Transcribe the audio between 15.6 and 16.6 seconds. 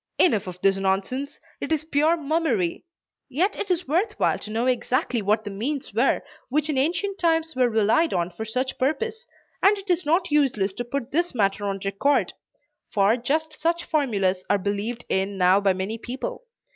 by many people.